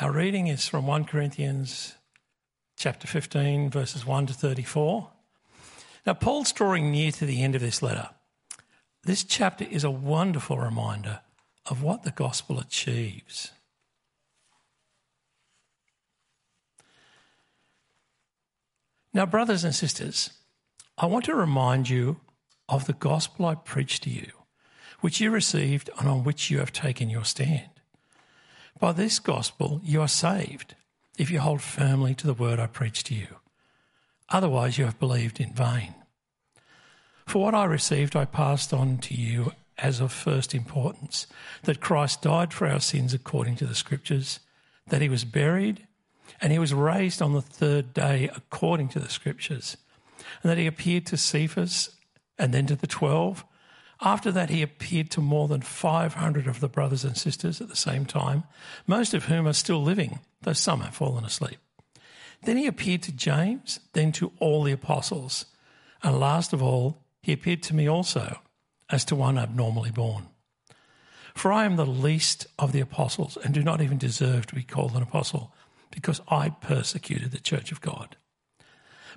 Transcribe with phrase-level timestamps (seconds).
[0.00, 1.94] Our reading is from 1 Corinthians
[2.76, 5.08] chapter 15, verses 1 to 34.
[6.04, 8.08] Now, Paul's drawing near to the end of this letter.
[9.04, 11.20] This chapter is a wonderful reminder
[11.66, 13.52] of what the gospel achieves.
[19.12, 20.30] Now, brothers and sisters,
[20.98, 22.18] I want to remind you
[22.68, 24.32] of the gospel I preached to you,
[25.02, 27.73] which you received and on which you have taken your stand.
[28.78, 30.74] By this gospel you are saved,
[31.16, 33.28] if you hold firmly to the word I preached to you.
[34.30, 35.94] Otherwise, you have believed in vain.
[37.26, 41.26] For what I received, I passed on to you as of first importance
[41.62, 44.40] that Christ died for our sins according to the Scriptures,
[44.88, 45.86] that he was buried,
[46.40, 49.76] and he was raised on the third day according to the Scriptures,
[50.42, 51.90] and that he appeared to Cephas
[52.38, 53.44] and then to the twelve.
[54.00, 57.76] After that, he appeared to more than 500 of the brothers and sisters at the
[57.76, 58.44] same time,
[58.86, 61.58] most of whom are still living, though some have fallen asleep.
[62.42, 65.46] Then he appeared to James, then to all the apostles,
[66.02, 68.40] and last of all, he appeared to me also,
[68.90, 70.28] as to one abnormally born.
[71.34, 74.62] For I am the least of the apostles, and do not even deserve to be
[74.62, 75.54] called an apostle,
[75.90, 78.16] because I persecuted the church of God.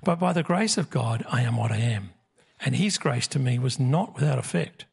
[0.04, 2.12] But by the grace of God, I am what I am
[2.60, 4.86] and his grace to me was not without effect.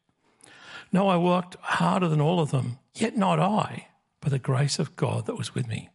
[0.93, 3.89] No, I worked harder than all of them, yet not I,
[4.21, 5.89] but the grace of God that was with me.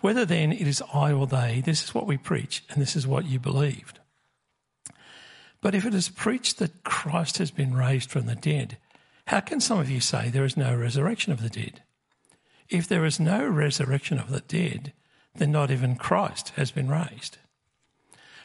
[0.00, 3.06] Whether then it is I or they, this is what we preach, and this is
[3.06, 3.98] what you believed.
[5.60, 8.78] But if it is preached that Christ has been raised from the dead,
[9.26, 11.82] how can some of you say there is no resurrection of the dead?
[12.68, 14.92] If there is no resurrection of the dead,
[15.34, 17.38] then not even Christ has been raised.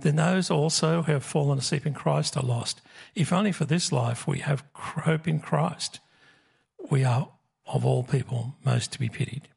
[0.00, 2.80] then those also who have fallen asleep in Christ are lost.
[3.14, 6.00] If only for this life we have hope in Christ,
[6.90, 7.28] we are
[7.66, 9.48] of all people most to be pitied.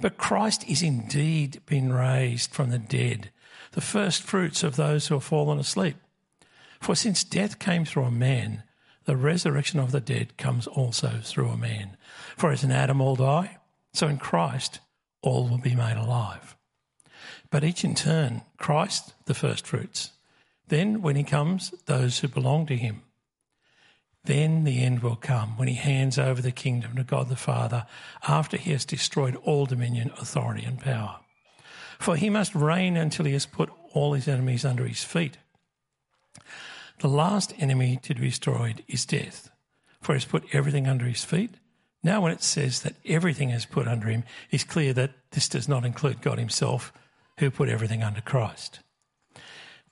[0.00, 3.30] But Christ is indeed been raised from the dead,
[3.72, 5.96] the first fruits of those who have fallen asleep.
[6.80, 8.62] For since death came through a man,
[9.04, 11.96] the resurrection of the dead comes also through a man.
[12.36, 13.58] For as in Adam all die,
[13.92, 14.80] so in Christ
[15.22, 16.56] all will be made alive
[17.50, 20.10] but each in turn, Christ the first fruits.
[20.66, 23.00] Then, when he comes, those who belong to him.
[24.24, 27.86] Then the end will come when he hands over the kingdom to God the Father
[28.28, 31.20] after he has destroyed all dominion, authority, and power.
[31.98, 35.38] For he must reign until he has put all his enemies under his feet.
[36.98, 39.50] The last enemy to be destroyed is death,
[40.02, 41.54] for he has put everything under his feet.
[42.02, 45.68] Now, when it says that everything is put under him, it's clear that this does
[45.68, 46.92] not include God himself
[47.38, 48.80] who put everything under Christ.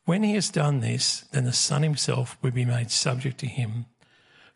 [0.04, 3.86] When he has done this, then the Son himself will be made subject to him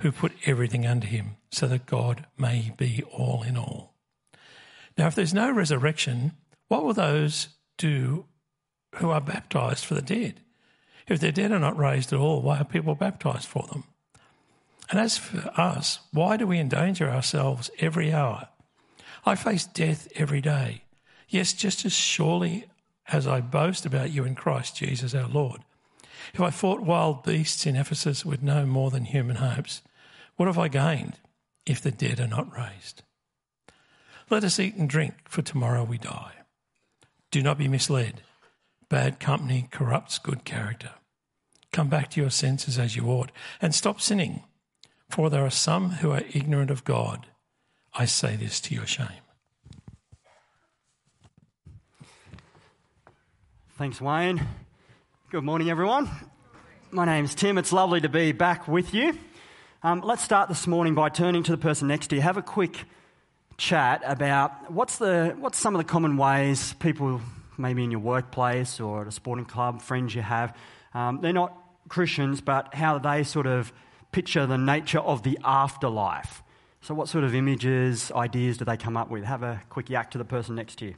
[0.01, 3.95] who put everything under him, so that God may be all in all.
[4.97, 6.33] Now, if there's no resurrection,
[6.69, 8.27] what will those do
[8.97, 10.41] who are baptized for the dead?
[11.07, 13.84] If their dead are not raised at all, why are people baptized for them?
[14.89, 18.49] And as for us, why do we endanger ourselves every hour?
[19.27, 20.84] I face death every day.
[21.28, 22.70] Yes, just as surely
[23.12, 25.62] as I boast about you in Christ Jesus our Lord.
[26.32, 29.82] If I fought wild beasts in Ephesus with no more than human hopes,
[30.37, 31.19] what have I gained
[31.66, 33.03] if the dead are not raised?
[34.28, 36.32] Let us eat and drink, for tomorrow we die.
[37.31, 38.22] Do not be misled.
[38.88, 40.91] Bad company corrupts good character.
[41.72, 44.44] Come back to your senses as you ought, and stop sinning,
[45.09, 47.27] for there are some who are ignorant of God.
[47.94, 49.22] I say this to your shame.
[53.81, 54.47] Thanks, Wayne.
[55.31, 56.07] Good morning, everyone.
[56.91, 57.57] My name's Tim.
[57.57, 59.19] It's lovely to be back with you.
[59.83, 62.21] Um, let's start this morning by turning to the person next to you.
[62.21, 62.84] Have a quick
[63.57, 67.22] chat about what's, the, what's some of the common ways people,
[67.57, 70.54] maybe in your workplace or at a sporting club, friends you have,
[70.93, 71.57] um, they're not
[71.89, 73.72] Christians, but how they sort of
[74.13, 76.43] picture the nature of the afterlife.
[76.83, 79.25] So, what sort of images, ideas do they come up with?
[79.25, 80.97] Have a quick yak to the person next to you.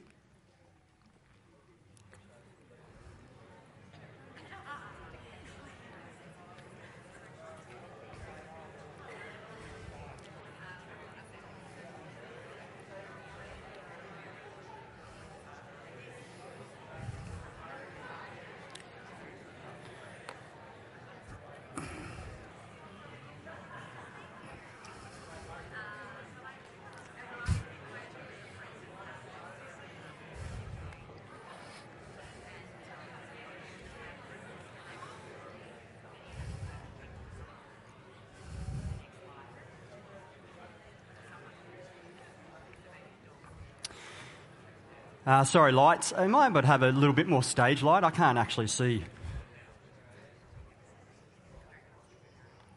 [45.33, 46.13] Uh, sorry, lights.
[46.13, 48.05] Am I able to have a little bit more stage light?
[48.05, 49.03] I can't actually see.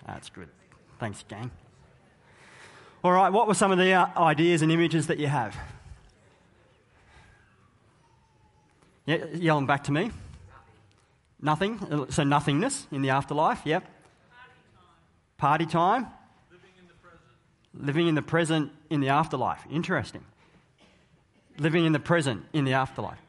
[0.08, 0.48] That's good.
[0.98, 1.52] Thanks, gang.
[3.04, 5.54] All right, what were some of the uh, ideas and images that you have?
[9.06, 10.12] Yeah, yelling back to me.
[11.42, 12.08] Nothing.
[12.10, 13.64] So nothingness in the afterlife.
[13.66, 13.86] Yep.
[15.36, 16.08] Party time.
[16.50, 17.86] Living in the present.
[17.86, 19.62] Living in the present in the afterlife.
[19.70, 20.24] Interesting.
[21.58, 23.20] Living in the present in the afterlife.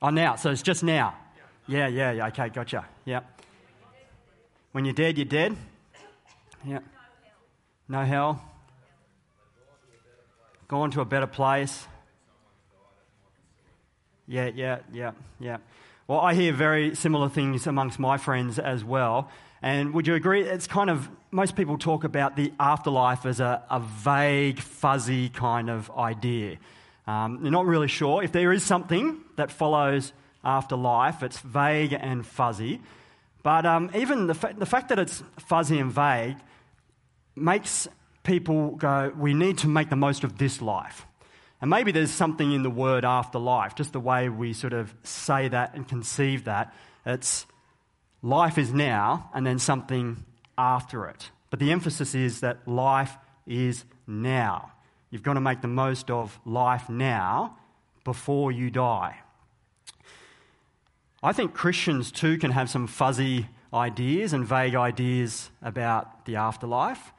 [0.00, 0.36] Oh, now.
[0.36, 1.14] So it's just now.
[1.66, 2.26] Yeah, yeah, yeah.
[2.28, 2.86] Okay, gotcha.
[3.04, 3.20] Yeah.
[4.72, 5.56] When you're dead, you're dead.
[6.64, 6.80] Yeah.
[7.88, 8.42] No hell.
[10.68, 11.86] Gone to a better place.
[14.26, 15.58] Yeah, yeah, yeah, yeah.
[16.08, 19.28] Well, I hear very similar things amongst my friends as well.
[19.60, 20.42] And would you agree?
[20.42, 25.68] It's kind of, most people talk about the afterlife as a, a vague, fuzzy kind
[25.68, 26.56] of idea.
[27.06, 28.22] Um, they're not really sure.
[28.22, 30.12] If there is something that follows
[30.44, 32.80] after life, it's vague and fuzzy.
[33.42, 36.36] But um, even the, fa- the fact that it's fuzzy and vague
[37.34, 37.88] makes
[38.22, 41.06] people go, we need to make the most of this life.
[41.60, 45.48] And maybe there's something in the word afterlife, just the way we sort of say
[45.48, 46.74] that and conceive that.
[47.06, 47.46] It's
[48.20, 50.24] life is now and then something
[50.58, 51.30] after it.
[51.50, 53.16] But the emphasis is that life
[53.46, 54.72] is now.
[55.12, 57.58] You've got to make the most of life now
[58.02, 59.18] before you die.
[61.22, 67.12] I think Christians too can have some fuzzy ideas and vague ideas about the afterlife.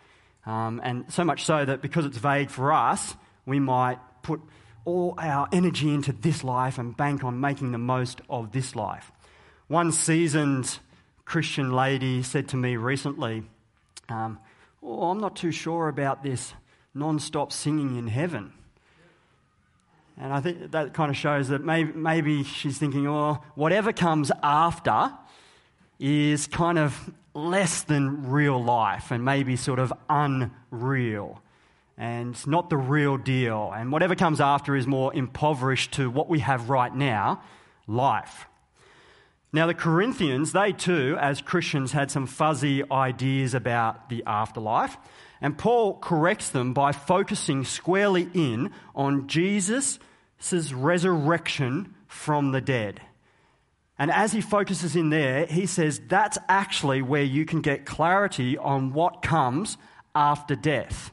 [0.48, 4.42] Um, and so much so that because it's vague for us, we might put
[4.86, 9.12] all our energy into this life and bank on making the most of this life.
[9.68, 10.80] One seasoned
[11.26, 13.44] Christian lady said to me recently,
[14.10, 14.40] um,
[14.82, 16.54] Oh, I'm not too sure about this
[16.94, 18.54] non stop singing in heaven.
[20.18, 24.32] And I think that kind of shows that maybe, maybe she's thinking, oh, whatever comes
[24.44, 25.12] after
[26.00, 31.42] is kind of less than real life and maybe sort of unreal
[31.98, 33.72] and not the real deal.
[33.76, 37.42] And whatever comes after is more impoverished to what we have right now
[37.88, 38.48] life.
[39.52, 44.98] Now, the Corinthians, they too, as Christians, had some fuzzy ideas about the afterlife.
[45.44, 50.00] And Paul corrects them by focusing squarely in on Jesus'
[50.72, 53.02] resurrection from the dead.
[54.00, 58.58] And as he focuses in there, he says that's actually where you can get clarity
[58.58, 59.78] on what comes
[60.16, 61.12] after death.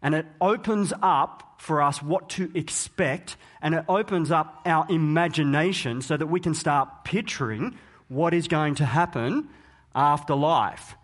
[0.00, 6.00] And it opens up for us what to expect, and it opens up our imagination
[6.00, 7.76] so that we can start picturing
[8.08, 9.50] what is going to happen
[9.94, 10.94] after life.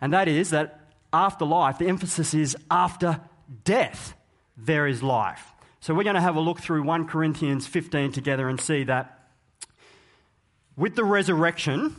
[0.00, 0.83] And that is that
[1.14, 3.20] after life, the emphasis is after
[3.62, 4.14] death,
[4.56, 5.52] there is life.
[5.80, 9.28] So we're going to have a look through 1 Corinthians 15 together and see that
[10.76, 11.94] with the resurrection,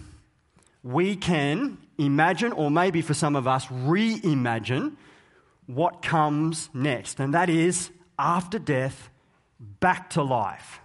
[0.83, 4.95] we can imagine, or maybe for some of us, reimagine
[5.65, 7.89] what comes next, and that is
[8.19, 9.09] after death,
[9.79, 10.79] back to life.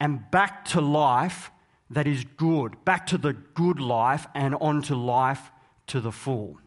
[0.00, 1.50] And back to life
[1.90, 5.50] that is good, back to the good life and onto life
[5.88, 6.58] to the full.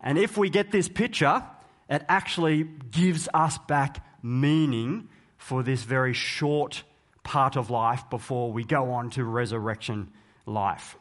[0.00, 1.42] And if we get this picture,
[1.88, 6.84] it actually gives us back meaning for this very short
[7.22, 10.10] part of life before we go on to resurrection
[10.46, 10.96] life.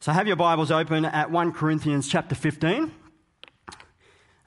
[0.00, 2.90] So have your Bibles open at 1 Corinthians chapter 15.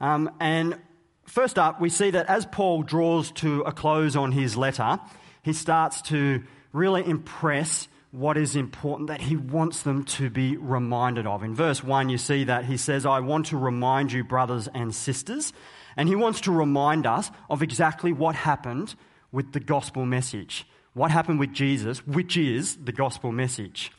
[0.00, 0.78] Um, and
[1.26, 4.98] first up, we see that as Paul draws to a close on his letter,
[5.42, 6.42] he starts to
[6.72, 11.42] really impress what is important that he wants them to be reminded of.
[11.42, 14.94] In verse 1, you see that he says, I want to remind you, brothers and
[14.94, 15.52] sisters.
[15.96, 18.94] And he wants to remind us of exactly what happened
[19.32, 20.64] with the gospel message.
[20.92, 23.90] What happened with Jesus, which is the gospel message.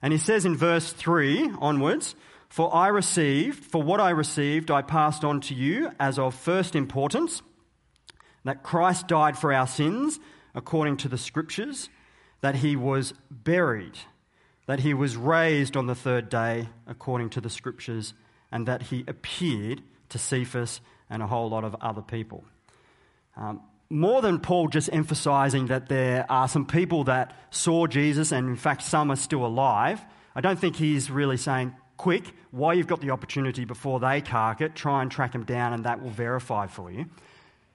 [0.00, 2.14] And he says in verse 3 onwards,
[2.48, 6.74] for I received, for what I received, I passed on to you as of first
[6.74, 7.42] importance
[8.44, 10.18] that Christ died for our sins
[10.54, 11.90] according to the Scriptures,
[12.40, 13.98] that he was buried,
[14.66, 18.14] that he was raised on the third day according to the Scriptures,
[18.52, 22.44] and that he appeared to Cephas and a whole lot of other people.
[23.36, 28.48] Um, more than Paul just emphasizing that there are some people that saw Jesus, and
[28.48, 30.04] in fact, some are still alive,
[30.34, 34.60] I don't think he's really saying, quick, while you've got the opportunity before they cark
[34.60, 37.06] it, try and track them down and that will verify for you.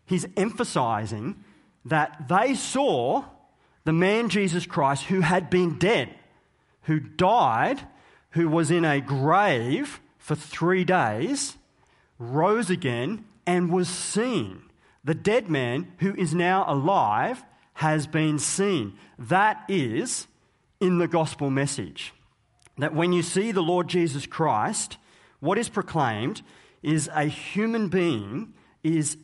[0.05, 1.43] He's emphasizing
[1.86, 3.25] that they saw
[3.86, 6.10] the man Jesus Christ who had been dead,
[6.84, 7.88] who died,
[8.32, 11.58] who was in a grave for three days,
[12.20, 14.63] rose again, and was seen.
[15.04, 17.44] The dead man who is now alive
[17.75, 18.98] has been seen.
[19.20, 20.27] That is
[20.80, 22.13] in the gospel message.
[22.77, 24.98] That when you see the Lord Jesus Christ,
[25.39, 26.42] what is proclaimed
[26.82, 29.18] is a human being is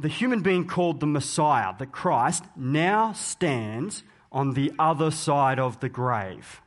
[0.00, 4.02] the human being called the Messiah, the Christ, now stands
[4.32, 6.62] on the other side of the grave.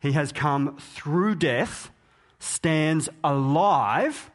[0.00, 1.90] He has come through death,
[2.38, 4.30] stands alive,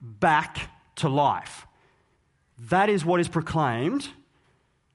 [0.00, 1.66] back to life.
[2.58, 4.08] That is what is proclaimed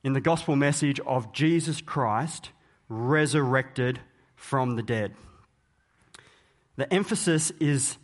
[0.04, 2.52] in the gospel message of Jesus Christ
[2.90, 4.00] resurrected
[4.36, 5.14] from the dead.
[6.76, 7.98] The emphasis is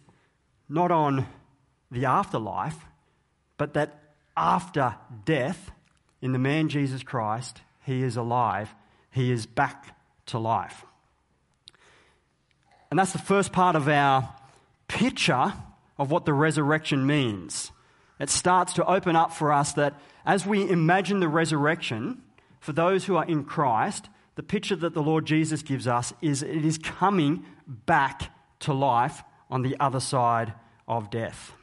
[0.69, 1.27] not on
[1.91, 2.85] the afterlife,
[3.57, 4.06] but that
[4.37, 5.71] after death,
[6.21, 8.73] in the man Jesus Christ, he is alive,
[9.11, 10.85] he is back to life.
[12.89, 14.33] And that's the first part of our
[14.87, 15.53] picture
[15.97, 17.71] of what the resurrection means.
[18.19, 22.21] It starts to open up for us that as we imagine the resurrection,
[22.59, 26.43] for those who are in Christ, the picture that the Lord Jesus gives us is
[26.43, 30.53] it is coming back to life on the other side
[30.87, 31.56] of death.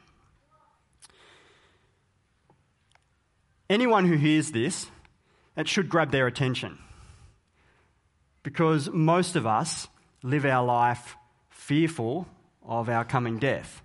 [3.69, 4.91] Anyone who hears this,
[5.57, 6.79] it should grab their attention.
[8.43, 9.89] Because most of us
[10.23, 11.17] live our life
[11.49, 12.27] fearful
[12.63, 13.83] of our coming death.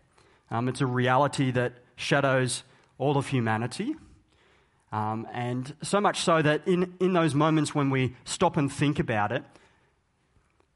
[0.51, 2.63] Um, it's a reality that shadows
[2.97, 3.95] all of humanity.
[4.91, 8.99] Um, and so much so that in, in those moments when we stop and think
[8.99, 9.43] about it,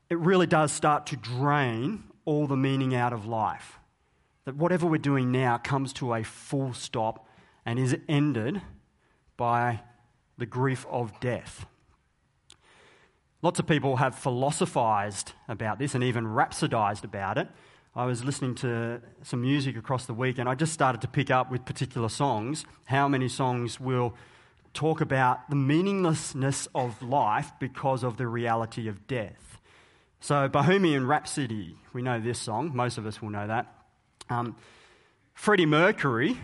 [0.09, 3.79] it really does start to drain all the meaning out of life.
[4.45, 7.27] That whatever we're doing now comes to a full stop
[7.65, 8.61] and is ended
[9.37, 9.81] by
[10.37, 11.65] the grief of death.
[13.41, 17.49] Lots of people have philosophized about this and even rhapsodized about it.
[17.95, 21.29] I was listening to some music across the week and I just started to pick
[21.29, 24.15] up with particular songs how many songs will
[24.73, 29.59] talk about the meaninglessness of life because of the reality of death.
[30.19, 33.67] So, Bohemian Rhapsody, we know this song, most of us will know that.
[34.29, 34.55] Um,
[35.33, 36.37] Freddie Mercury,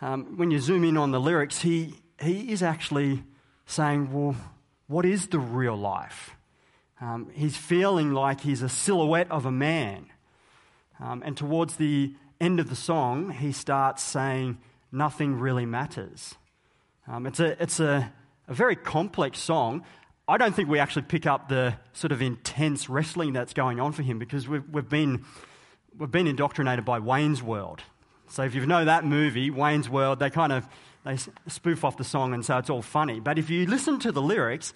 [0.00, 3.22] um, when you zoom in on the lyrics, he, he is actually
[3.66, 4.36] saying, Well,
[4.86, 6.36] what is the real life?
[7.00, 10.06] Um, he's feeling like he's a silhouette of a man.
[10.98, 14.58] Um, and towards the end of the song, he starts saying,
[14.92, 16.34] Nothing really matters.
[17.06, 18.12] Um, it's a, it's a,
[18.48, 19.84] a very complex song.
[20.26, 23.92] I don't think we actually pick up the sort of intense wrestling that's going on
[23.92, 25.24] for him because we've, we've, been,
[25.98, 27.82] we've been indoctrinated by Wayne's World.
[28.30, 30.66] So if you know that movie, Wayne's World, they kind of
[31.04, 31.16] they
[31.48, 33.20] spoof off the song and so it's all funny.
[33.20, 34.72] But if you listen to the lyrics,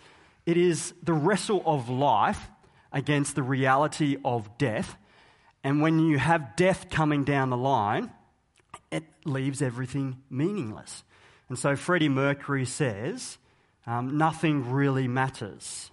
[0.46, 2.48] it is the wrestle of life
[2.92, 4.96] against the reality of death
[5.64, 8.10] and when you have death coming down the line,
[8.90, 11.02] it leaves everything meaningless.
[11.48, 13.38] And so Freddie Mercury says,
[13.86, 15.90] um, nothing really matters.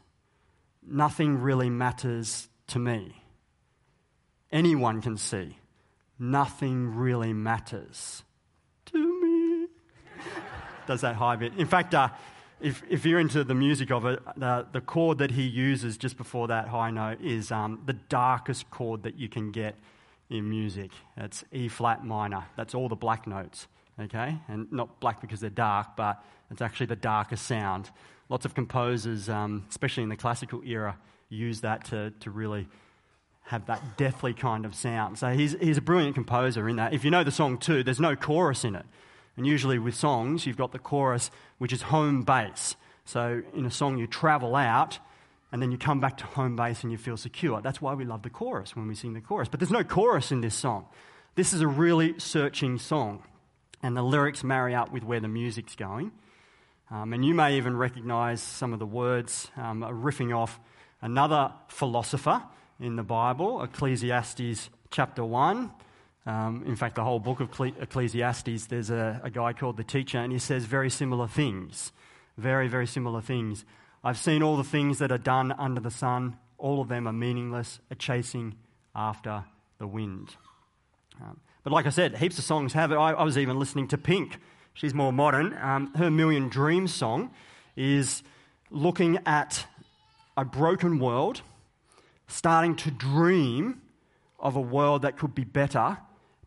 [0.85, 3.23] Nothing really matters to me.
[4.51, 5.57] Anyone can see.
[6.23, 8.21] Nothing really matters
[8.85, 9.67] to me.
[10.85, 11.53] Does that high bit?
[11.57, 12.09] In fact, uh,
[12.59, 16.17] if, if you're into the music of it, the, the chord that he uses just
[16.17, 19.79] before that high note is um, the darkest chord that you can get
[20.29, 20.91] in music.
[21.17, 22.45] It's E flat minor.
[22.55, 23.67] That's all the black notes,
[23.99, 24.37] okay?
[24.47, 27.89] And not black because they're dark, but it's actually the darkest sound.
[28.29, 30.99] Lots of composers, um, especially in the classical era,
[31.29, 32.67] use that to, to really
[33.51, 35.19] have that deathly kind of sound.
[35.19, 36.93] So he's, he's a brilliant composer in that.
[36.93, 38.85] If you know the song too, there's no chorus in it.
[39.35, 42.77] And usually with songs, you've got the chorus, which is home base.
[43.03, 44.99] So in a song, you travel out
[45.51, 47.59] and then you come back to home base and you feel secure.
[47.59, 49.49] That's why we love the chorus when we sing the chorus.
[49.49, 50.87] But there's no chorus in this song.
[51.35, 53.21] This is a really searching song.
[53.83, 56.13] And the lyrics marry up with where the music's going.
[56.89, 60.57] Um, and you may even recognize some of the words um, riffing off
[61.01, 62.43] another philosopher
[62.81, 65.71] in the Bible, Ecclesiastes chapter 1.
[66.25, 70.17] Um, in fact, the whole book of Ecclesiastes, there's a, a guy called the teacher,
[70.17, 71.91] and he says very similar things.
[72.37, 73.65] Very, very similar things.
[74.03, 76.37] I've seen all the things that are done under the sun.
[76.57, 78.55] All of them are meaningless, a chasing
[78.95, 79.45] after
[79.77, 80.35] the wind.
[81.21, 82.95] Um, but like I said, heaps of songs have it.
[82.95, 84.37] I, I was even listening to Pink.
[84.73, 85.55] She's more modern.
[85.61, 87.31] Um, her Million Dreams song
[87.75, 88.23] is
[88.71, 89.67] looking at
[90.35, 91.41] a broken world,
[92.31, 93.81] starting to dream
[94.39, 95.97] of a world that could be better,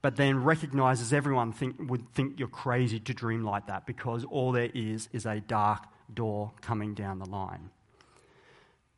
[0.02, 4.52] but then recognizes everyone think, would think you're crazy to dream like that because all
[4.52, 7.70] there is is a dark door coming down the line.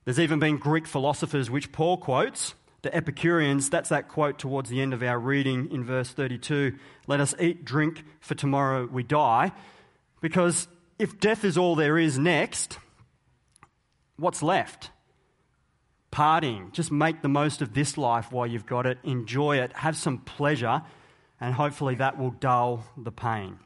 [0.04, 4.80] There's even been Greek philosophers which Paul quotes the Epicureans, that's that quote towards the
[4.80, 6.78] end of our reading in verse 32
[7.08, 9.50] let us eat, drink, for tomorrow we die.
[10.20, 12.78] Because if death is all there is next,
[14.16, 14.90] what's left?
[16.16, 16.72] Partying.
[16.72, 20.16] Just make the most of this life while you've got it, enjoy it, have some
[20.16, 20.80] pleasure,
[21.38, 23.58] and hopefully that will dull the pain.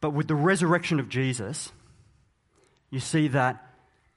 [0.00, 1.70] But with the resurrection of Jesus,
[2.90, 3.64] you see that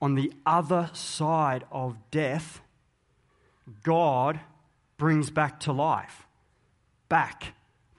[0.02, 2.62] on the other side of death,
[3.84, 4.40] God
[4.98, 6.26] brings back to life.
[7.10, 7.54] Back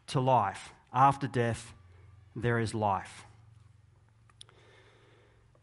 [0.08, 0.72] to life.
[0.92, 1.72] After death,
[2.34, 3.26] there is life.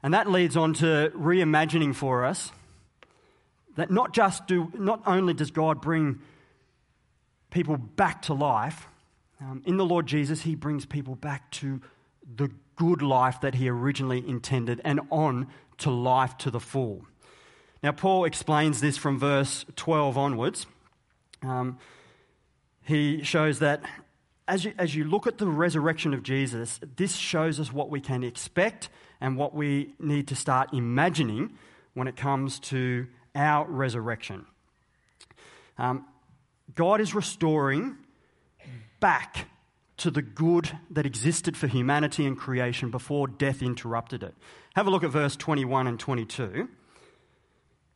[0.08, 2.54] And that leads on to reimagining for us
[3.76, 6.22] that not just do, not only does God bring
[7.52, 8.88] people back to life,
[9.42, 11.82] um, in the Lord Jesus, He brings people back to
[12.38, 15.48] the good life that He originally intended and on
[15.80, 17.06] to life to the full.
[17.84, 20.68] Now, Paul explains this from verse 12 onwards.
[21.44, 21.80] Um,
[22.82, 23.84] he shows that
[24.48, 28.00] as you, as you look at the resurrection of Jesus, this shows us what we
[28.00, 28.90] can expect
[29.20, 31.58] and what we need to start imagining
[31.94, 34.46] when it comes to our resurrection.
[35.78, 36.06] Um,
[36.76, 37.98] God is restoring
[39.00, 39.48] back
[39.98, 44.34] to the good that existed for humanity and creation before death interrupted it.
[44.76, 46.70] Have a look at verse 21 and 22.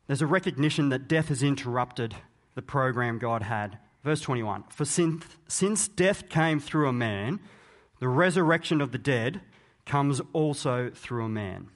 [0.07, 2.15] There's a recognition that death has interrupted
[2.55, 7.39] the program God had Verse 21 For since, since death came through a man,
[7.99, 9.41] the resurrection of the dead
[9.85, 11.69] comes also through a man.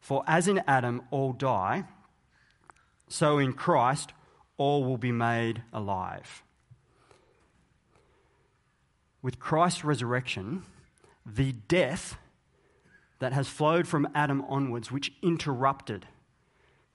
[0.00, 1.84] For as in Adam all die,
[3.08, 4.12] so in Christ
[4.56, 6.42] all will be made alive.
[9.22, 10.64] With Christ's resurrection,
[11.26, 12.16] the death
[13.18, 16.06] that has flowed from Adam onwards, which interrupted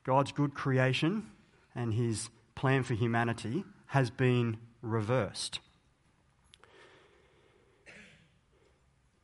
[0.04, 1.28] God's good creation
[1.76, 5.60] and his plan for humanity, has been reversed.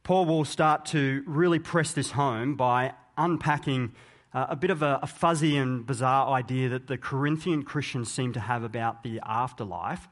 [0.03, 3.93] Paul will start to really press this home by unpacking
[4.33, 8.33] uh, a bit of a, a, fuzzy and bizarre idea that the Corinthian Christians seem
[8.33, 10.07] to have about the afterlife.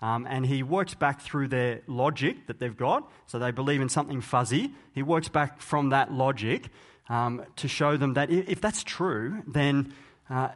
[0.00, 3.10] Um, and he works back through their logic that they've got.
[3.26, 4.72] So they believe in something fuzzy.
[4.92, 6.68] He works back from that logic
[7.08, 9.92] um, to show them that if that's true, then
[10.30, 10.48] uh,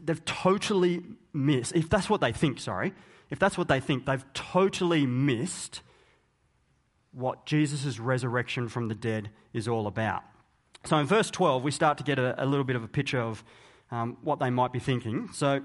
[0.00, 2.92] they've totally missed, if that's what they think, sorry,
[3.30, 5.80] if that's what they think, they've totally missed
[7.12, 10.22] what Jesus' resurrection from the dead is all about.
[10.84, 13.20] So in verse 12, we start to get a, a little bit of a picture
[13.20, 13.44] of
[13.90, 15.28] um, what they might be thinking.
[15.32, 15.62] So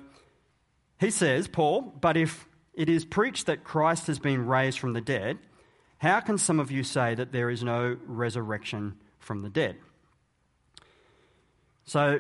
[0.99, 5.01] he says, Paul, but if it is preached that Christ has been raised from the
[5.01, 5.39] dead,
[5.99, 9.77] how can some of you say that there is no resurrection from the dead?
[11.85, 12.19] So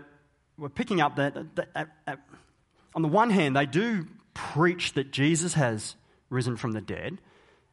[0.57, 2.15] we're picking up that, that uh, uh,
[2.95, 5.95] on the one hand, they do preach that Jesus has
[6.29, 7.19] risen from the dead.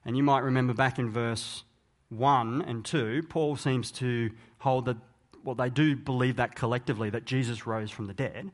[0.04, 1.64] And you might remember back in verse
[2.10, 4.98] 1 and 2, Paul seems to hold that,
[5.42, 8.50] well, they do believe that collectively, that Jesus rose from the dead.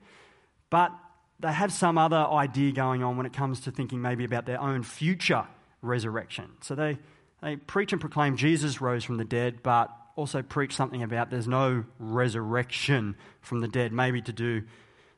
[0.70, 0.92] But
[1.40, 4.60] they have some other idea going on when it comes to thinking maybe about their
[4.60, 5.46] own future
[5.82, 6.50] resurrection.
[6.60, 6.98] So they,
[7.42, 9.90] they preach and proclaim Jesus rose from the dead, but
[10.20, 14.62] also preach something about there's no resurrection from the dead, maybe to do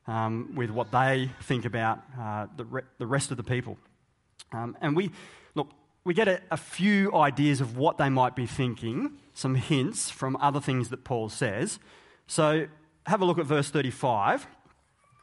[0.07, 3.77] um, with what they think about uh, the, re- the rest of the people.
[4.53, 5.11] Um, and we,
[5.55, 5.71] look,
[6.05, 10.37] we get a, a, few ideas of what they might be thinking, some hints from
[10.37, 11.81] other things that Paul says.
[12.27, 12.67] So
[13.07, 14.47] have a look at verse 35.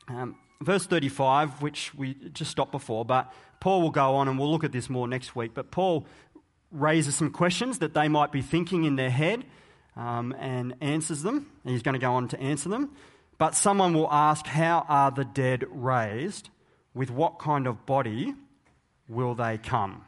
[0.09, 4.51] Um, verse 35, which we just stopped before, but Paul will go on and we'll
[4.51, 5.53] look at this more next week.
[5.53, 6.05] But Paul
[6.71, 9.45] raises some questions that they might be thinking in their head
[9.99, 11.45] um, and answers them.
[11.63, 12.91] And he's going to go on to answer them.
[13.37, 16.49] But someone will ask, How are the dead raised?
[16.93, 18.33] With what kind of body
[19.07, 20.05] will they come?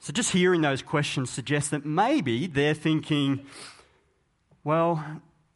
[0.00, 3.46] So, just hearing those questions suggests that maybe they're thinking,
[4.64, 5.04] well,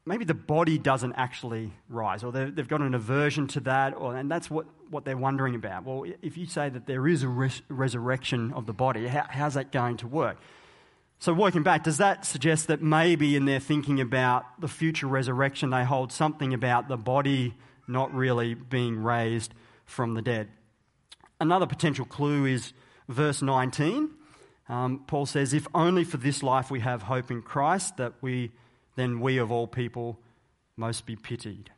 [0.04, 4.30] maybe the body doesn't actually rise, or they've got an aversion to that, or, and
[4.30, 5.84] that's what, what they're wondering about.
[5.84, 9.54] Well, if you say that there is a res- resurrection of the body, how, how's
[9.54, 10.38] that going to work?
[11.22, 15.70] So, working back, does that suggest that maybe in their thinking about the future resurrection,
[15.70, 17.54] they hold something about the body
[17.86, 19.54] not really being raised
[19.84, 20.48] from the dead?
[21.40, 22.72] Another potential clue is
[23.08, 24.10] verse 19.
[24.68, 28.50] Um, Paul says, If only for this life we have hope in Christ, that we,
[28.96, 30.18] then we of all people
[30.76, 31.70] most be pitied.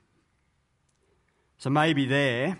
[1.58, 2.56] So maybe there,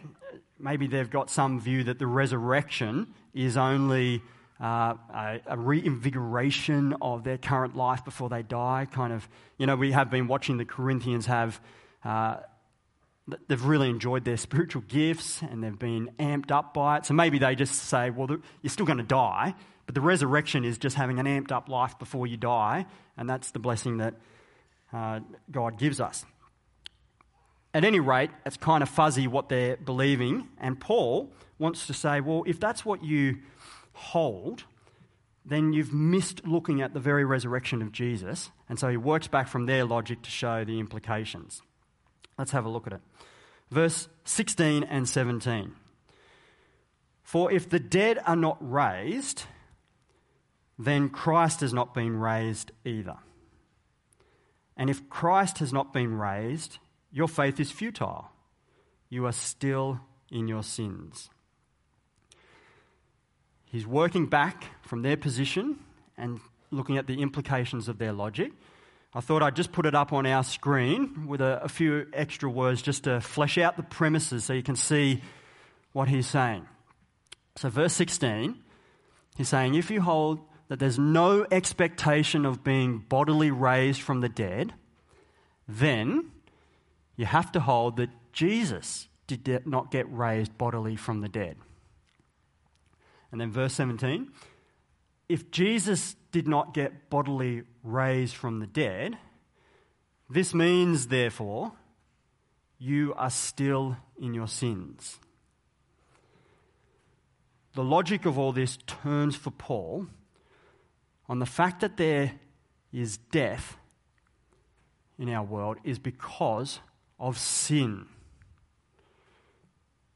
[0.59, 4.21] maybe they've got some view that the resurrection is only
[4.65, 8.87] uh, a, a, reinvigoration of their current life before they die.
[8.91, 11.61] Kind of, you know, we have been watching the Corinthians have
[12.03, 12.37] uh,
[13.47, 17.05] they've really enjoyed their spiritual gifts and they've been amped up by it.
[17.05, 18.29] So maybe they just say, well,
[18.63, 21.99] you're still going to die, but the resurrection is just having an amped up life
[21.99, 22.87] before you die,
[23.19, 24.15] and that's the blessing that
[24.95, 26.25] uh, God gives us.
[27.75, 32.21] At any rate, it's kind of fuzzy what they're believing, and Paul wants to say,
[32.21, 33.39] well, if that's what you
[33.95, 34.65] hold,
[35.45, 38.51] then you've missed looking at the very resurrection of Jesus.
[38.69, 41.63] And so he works back from their logic to show the implications.
[42.39, 43.01] Let's have a look at it.
[43.71, 45.73] Verse 16 and 17.
[47.23, 49.45] For if the dead are not raised,
[50.79, 53.17] then Christ has not been raised either.
[54.77, 56.79] And if Christ has not been raised,
[57.13, 58.31] your faith is futile.
[59.09, 61.31] You are still in your sins.
[63.75, 65.81] He's working back from their position
[66.17, 66.39] and
[66.71, 68.53] looking at the implications of their logic.
[69.13, 72.49] I thought I'd just put it up on our screen with a, a, few extra
[72.49, 75.23] words just to flesh out the premises so you can see
[75.93, 76.69] what he's saying.
[77.57, 78.63] So, verse 16,
[79.37, 84.29] he's saying, If you hold that there's no expectation of being bodily raised from the
[84.29, 84.73] dead,
[85.67, 86.31] then
[87.17, 91.57] you have to hold that Jesus did not get raised bodily from the dead.
[93.35, 94.31] And then verse 17
[95.29, 99.19] if Jesus did not get bodily raised from the dead,
[100.31, 101.73] this means, therefore,
[102.79, 105.19] you are still in your sins.
[107.75, 110.07] The logic of all this turns for Paul
[111.29, 112.35] on the fact that there
[112.93, 113.79] is death
[115.19, 116.79] in our world is because
[117.19, 118.07] of sin.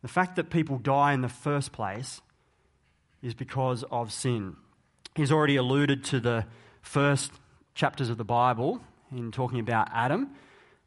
[0.02, 2.20] The fact that people die in the first place
[3.22, 4.56] is because of sin.
[5.14, 6.46] He's already alluded to the
[6.80, 7.32] first
[7.74, 10.30] chapters of the Bible in talking about Adam,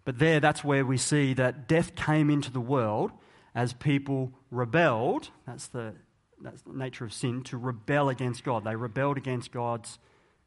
[0.05, 3.11] but there that's where we see that death came into the world
[3.53, 5.29] as people rebelled.
[5.45, 5.93] That's the,
[6.41, 8.63] that's the nature of sin, to rebel against God.
[8.63, 9.99] They rebelled against God's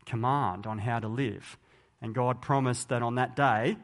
[0.06, 1.58] command on how to live.
[2.00, 3.76] And God promised that on that day,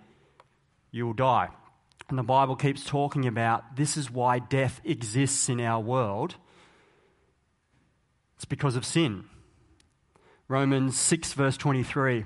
[0.91, 1.49] you will die.
[2.09, 6.37] And the Bible keeps talking about this is why death exists in our world
[8.41, 9.25] it's because of sin.
[10.49, 12.25] Romans 6, verse 23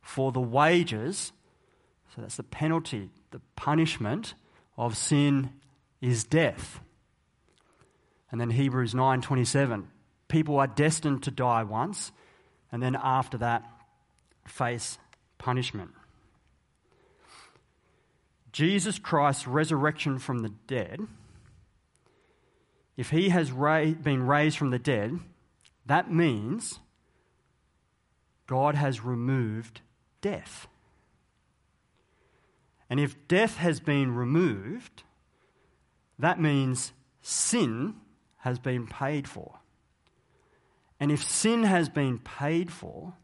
[0.00, 1.30] For the wages,
[2.12, 4.34] so that's the penalty, the punishment
[4.76, 5.50] of sin
[6.00, 6.80] is death.
[8.32, 9.86] And then Hebrews 9:27
[10.26, 12.10] people are destined to die once
[12.72, 13.62] and then after that
[14.44, 14.98] face
[15.38, 15.92] punishment.
[18.50, 21.06] Jesus Christ's resurrection from the dead
[22.96, 25.20] if he has ra- been raised from the dead
[25.86, 26.80] that means
[28.46, 29.80] God has removed
[30.20, 30.66] death.
[32.88, 35.02] And if death has been removed,
[36.18, 36.92] that means
[37.22, 37.94] sin
[38.38, 39.60] has been paid for.
[41.00, 43.14] And if sin has been paid for,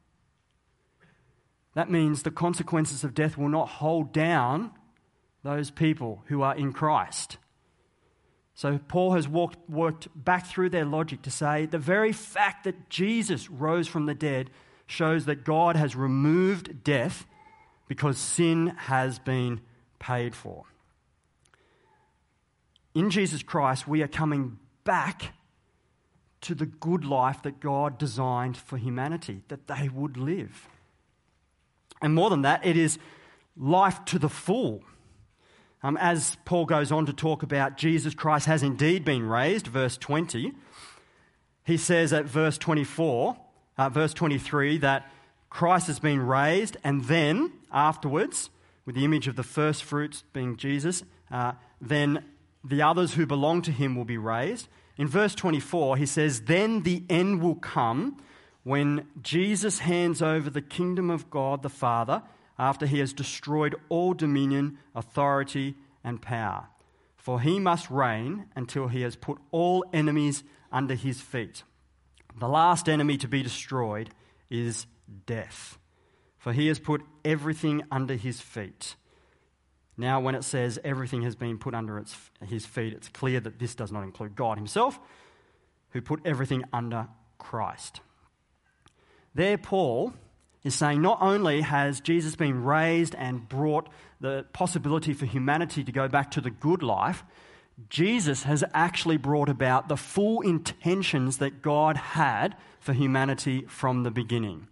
[1.74, 4.72] that means the consequences of death will not hold down
[5.44, 7.36] those people who are in Christ.
[8.58, 12.90] So Paul has walked, worked back through their logic to say the very fact that
[12.90, 14.50] Jesus rose from the dead
[14.84, 17.24] shows that God has removed death
[17.86, 19.60] because sin has been
[20.00, 20.64] paid for.
[22.96, 25.34] In Jesus Christ, we are coming back
[26.40, 30.66] to the good life that God designed for humanity, that they would live.
[32.02, 32.98] And more than that, it is
[33.56, 34.82] life to the full.
[35.82, 39.96] Um, as Paul goes on to talk about Jesus Christ has indeed been raised, verse
[39.96, 40.52] 20,
[41.64, 43.36] he says at verse 24,
[43.76, 45.08] uh, verse 23, that
[45.50, 48.50] Christ has been raised, and then afterwards,
[48.86, 52.24] with the image of the first fruits being Jesus, uh, then
[52.64, 54.66] the others who belong to him will be raised.
[54.96, 58.16] In verse 24, he says, Then the end will come
[58.64, 62.22] when Jesus hands over the kingdom of God the Father
[62.58, 66.68] after he has destroyed all dominion, authority, and power.
[67.16, 70.42] For he must reign until he has put all enemies
[70.72, 71.62] under his feet.
[72.38, 74.10] The last enemy to be destroyed
[74.50, 74.86] is
[75.26, 75.78] death,
[76.38, 78.96] for he has put everything under his feet.
[79.96, 82.16] Now, when it says everything has been put under its,
[82.46, 85.00] his feet, it's clear that this does not include God himself,
[85.90, 88.00] who put everything under Christ.
[89.34, 90.14] There, Paul
[90.64, 93.88] is saying not only has Jesus been raised and brought
[94.20, 97.24] the possibility for humanity to go back to the good life,
[97.88, 104.10] Jesus has actually brought about the full intentions that God had for humanity from the
[104.10, 104.66] beginning.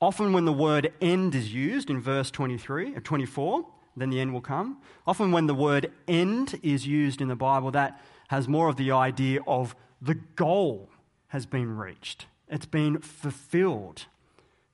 [0.00, 4.20] Often, when the word end is used in verse 23 or uh, 24, then the
[4.20, 4.78] end will come.
[5.06, 8.90] Often, when the word end is used in the Bible, that has more of the
[8.90, 10.90] idea of the goal
[11.28, 14.06] has been reached, it's been fulfilled.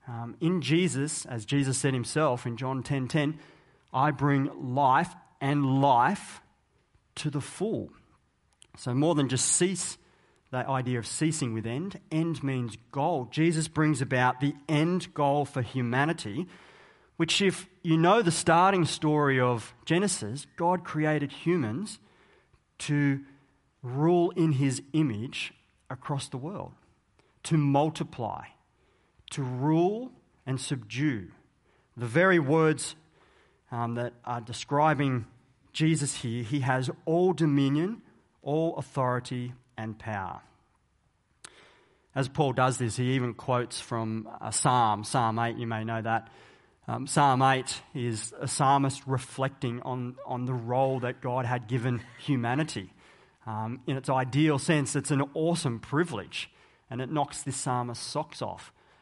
[0.09, 3.39] Um, in Jesus, as Jesus said himself in John 10:10, 10, 10,
[3.93, 6.41] I bring life and life
[7.15, 7.91] to the full.
[8.75, 9.99] So more than just cease,
[10.51, 13.27] that idea of ceasing with end, end means goal.
[13.29, 16.47] Jesus brings about the end goal for humanity,
[17.17, 21.99] which, if you know the starting story of Genesis, God created humans
[22.79, 23.19] to
[23.83, 25.53] rule in his image
[25.89, 26.71] across the world,
[27.43, 28.45] to multiply,
[29.31, 30.11] to rule
[30.45, 31.29] and subdue.
[31.95, 32.95] The very words
[33.71, 35.25] um, that are describing
[35.73, 38.01] Jesus here, he has all dominion,
[38.41, 40.41] all authority, and power.
[42.15, 46.01] As Paul does this, he even quotes from a psalm, Psalm 8, you may know
[46.01, 46.29] that.
[46.87, 52.01] Um, Psalm 8 is a psalmist reflecting on, on the role that God had given
[52.17, 52.91] humanity.
[53.45, 56.49] Um, in its ideal sense, it's an awesome privilege,
[56.89, 58.73] and it knocks this psalmist's socks off.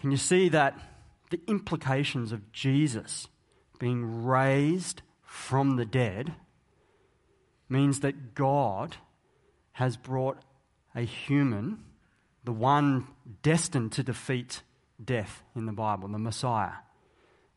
[0.00, 0.78] Can you see that?
[1.30, 3.28] The implications of Jesus
[3.78, 6.34] being raised from the dead
[7.68, 8.96] means that God
[9.72, 10.38] has brought
[10.94, 11.84] a human,
[12.44, 13.06] the one
[13.42, 14.62] destined to defeat
[15.02, 16.78] death in the Bible, the Messiah,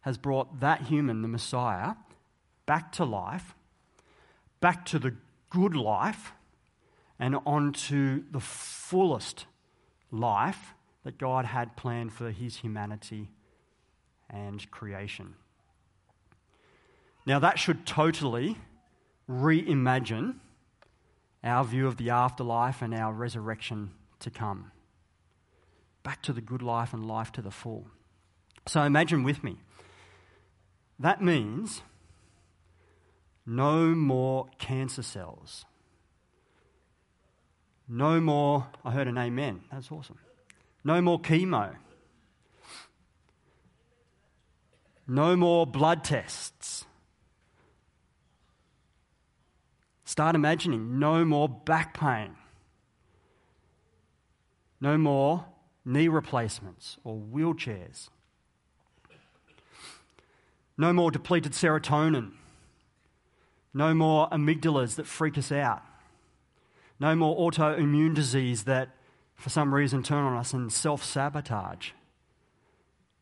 [0.02, 1.96] has brought that human, the Messiah,
[2.66, 3.56] back to life,
[4.60, 5.16] back to the
[5.50, 6.34] good life,
[7.18, 9.46] and onto the fullest
[10.12, 10.74] life
[11.04, 13.30] that God had planned for his humanity
[14.30, 15.36] and creation.
[17.26, 18.58] Now, that should totally
[19.30, 20.36] reimagine
[21.44, 24.72] our view of the afterlife and our resurrection to come.
[26.04, 27.88] Back to the good life and life to the full.
[28.66, 29.58] So imagine with me
[31.00, 31.82] that means
[33.46, 35.66] no more cancer cells.
[37.90, 39.64] No more, I heard an amen.
[39.72, 40.18] That's awesome.
[40.84, 41.76] No more chemo.
[45.08, 46.86] No more blood tests.
[50.06, 52.36] Start imagining no more back pain.
[54.80, 55.46] No more
[55.86, 58.10] knee replacements or wheelchairs.
[60.78, 62.32] No more depleted serotonin.
[63.74, 65.82] No more amygdalas that freak us out.
[67.00, 68.90] No more autoimmune disease that,
[69.36, 71.92] for some reason, turn on us and self sabotage.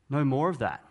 [0.10, 0.84] No more of that.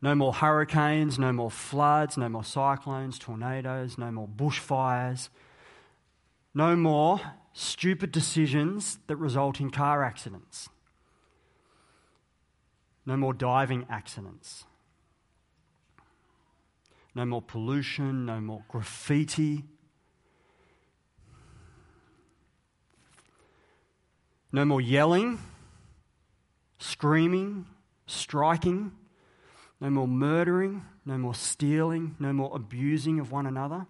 [0.00, 5.28] No more hurricanes, no more floods, no more cyclones, tornadoes, no more bushfires.
[6.54, 7.20] No more
[7.52, 10.68] stupid decisions that result in car accidents.
[13.06, 14.64] No more diving accidents.
[17.14, 19.64] No more pollution, no more graffiti.
[24.52, 25.38] No more yelling,
[26.78, 27.66] screaming,
[28.06, 28.92] striking.
[29.80, 33.86] No more murdering, no more stealing, no more abusing of one another.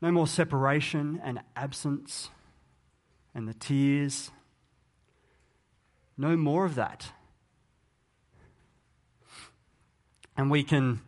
[0.00, 2.30] No more separation and absence
[3.34, 4.30] and the tears.
[6.16, 7.12] No more of that.
[10.34, 11.00] And we can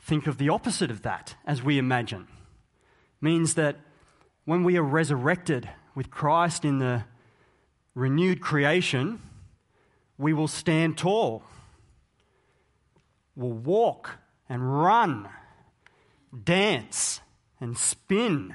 [0.00, 2.22] think of the opposite of that as we imagine.
[2.22, 3.78] It Means that
[4.44, 5.68] when we are resurrected
[5.98, 7.02] with Christ in the
[7.96, 9.20] renewed creation,
[10.16, 11.42] we will stand tall,
[13.34, 14.10] we will walk
[14.48, 15.28] and run,
[16.44, 17.20] dance
[17.60, 18.54] and spin.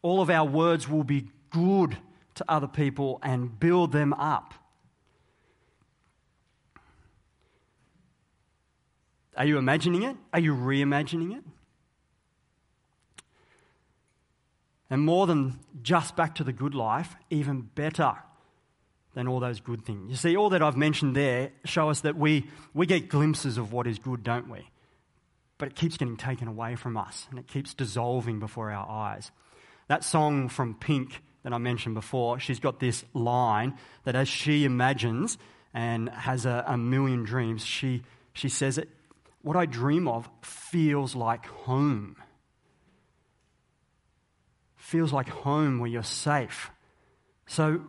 [0.00, 1.98] All of our words will be good
[2.36, 4.54] to other people and build them up.
[9.36, 10.16] Are you imagining it?
[10.32, 11.44] Are you reimagining it?
[14.90, 18.14] And more than just back to the good life, even better
[19.14, 20.10] than all those good things.
[20.10, 23.72] You see, all that I've mentioned there show us that we, we get glimpses of
[23.72, 24.68] what is good, don't we?
[25.58, 29.30] But it keeps getting taken away from us and it keeps dissolving before our eyes.
[29.88, 34.64] That song from Pink that I mentioned before, she's got this line that as she
[34.64, 35.38] imagines
[35.74, 38.88] and has a, a million dreams, she she says it,
[39.42, 42.16] what I dream of feels like home.
[44.90, 46.68] Feels like home where you're safe.
[47.46, 47.80] So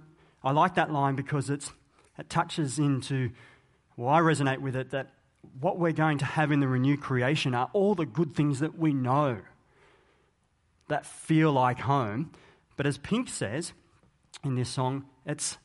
[0.43, 1.71] I like that line because it's,
[2.19, 3.31] it touches into,
[3.97, 5.09] well, I resonate with it that
[5.59, 8.77] what we're going to have in the renewed creation are all the good things that
[8.77, 9.39] we know
[10.89, 12.33] that feel like home.
[12.77, 13.73] But as Pink says
[14.43, 15.57] in this song, it's,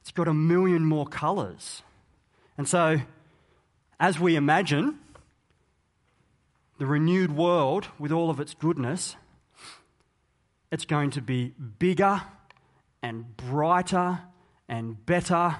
[0.00, 1.82] it's got a million more colours.
[2.56, 3.02] And so,
[4.00, 5.00] as we imagine
[6.78, 9.16] the renewed world with all of its goodness,
[10.70, 12.22] it's going to be bigger
[13.02, 14.20] and brighter
[14.68, 15.56] and better.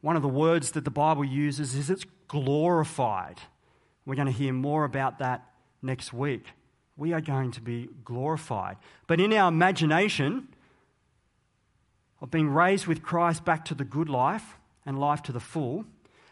[0.00, 3.38] One of the words that the Bible uses is it's glorified.
[4.04, 5.48] We're going to hear more about that
[5.82, 6.44] next week.
[6.96, 8.76] We are going to be glorified.
[9.06, 10.48] But in our imagination
[12.20, 15.84] of being raised with Christ back to the good life and life to the full,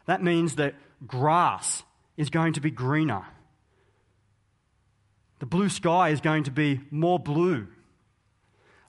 [0.06, 0.74] that means that
[1.06, 1.82] grass
[2.16, 3.24] is going to be greener.
[5.42, 7.66] The blue sky is going to be more blue.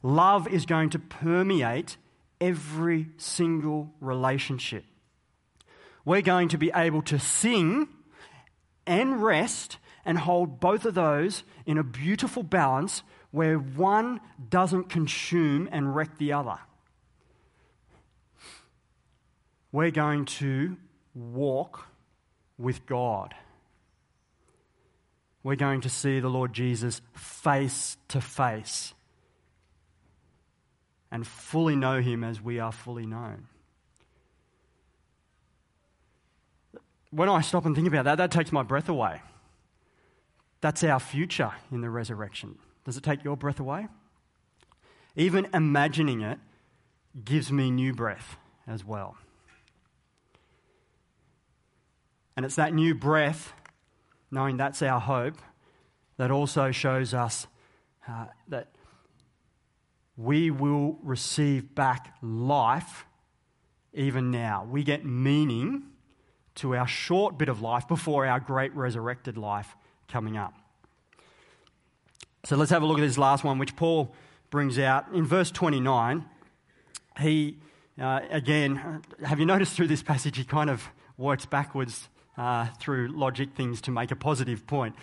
[0.04, 1.98] Love is going to permeate
[2.40, 4.86] every single relationship.
[6.06, 7.88] We're going to be able to sing
[8.86, 15.68] and rest and hold both of those in a beautiful balance where one doesn't consume
[15.72, 16.60] and wreck the other.
[19.72, 20.78] We're going to
[21.16, 21.88] walk
[22.60, 23.34] with God.
[25.44, 28.94] We're going to see the Lord Jesus face to face
[31.12, 33.48] and fully know him as we are fully known.
[37.12, 39.22] When I stop and think about that, that takes my breath away.
[40.62, 42.58] That's our future in the resurrection.
[42.86, 43.88] Does it take your breath away?
[45.16, 46.40] Even imagining it
[47.24, 49.18] gives me new breath as well.
[52.36, 53.54] And it's that new breath,
[54.34, 55.38] knowing that's our hope,
[56.18, 57.48] that also shows us
[58.08, 58.70] uh, that
[60.18, 63.06] we will receive back life
[63.94, 64.68] even now.
[64.70, 65.84] We get meaning
[66.56, 69.76] to our short bit of life before our great resurrected life
[70.08, 70.54] coming up.
[72.46, 74.14] So let's have a look at this last one, which Paul
[74.50, 75.12] brings out.
[75.14, 76.26] In verse 29,
[77.20, 77.58] he,
[78.00, 83.10] uh, again, have you noticed through this passage, he kind of works backwards uh, through
[83.10, 84.96] logic things to make a positive point.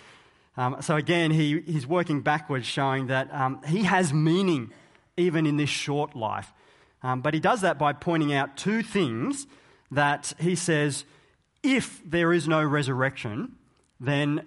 [0.57, 4.71] Um, so again, he, he's working backwards, showing that um, he has meaning
[5.17, 6.51] even in this short life.
[7.03, 9.47] Um, but he does that by pointing out two things
[9.89, 11.05] that he says
[11.63, 13.55] if there is no resurrection,
[13.99, 14.45] then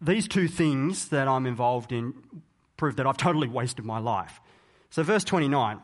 [0.00, 2.14] these two things that I'm involved in
[2.76, 4.40] prove that I've totally wasted my life.
[4.90, 5.80] So, verse 29,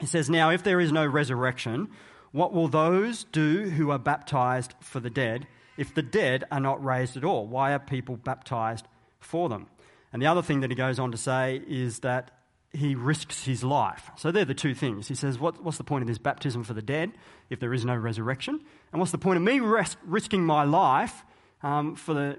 [0.00, 1.88] he says, Now, if there is no resurrection,
[2.32, 5.46] what will those do who are baptized for the dead
[5.76, 7.46] if the dead are not raised at all?
[7.46, 8.86] Why are people baptized
[9.20, 9.66] for them?
[10.12, 12.30] And the other thing that he goes on to say is that
[12.72, 14.10] he risks his life.
[14.16, 15.08] So they're the two things.
[15.08, 17.12] He says, what, What's the point of this baptism for the dead
[17.50, 18.60] if there is no resurrection?
[18.92, 21.24] And what's the point of me res- risking my life
[21.62, 22.38] um, for the,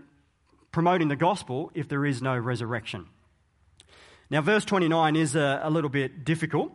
[0.72, 3.08] promoting the gospel if there is no resurrection?
[4.30, 6.72] Now, verse 29 is a, a little bit difficult.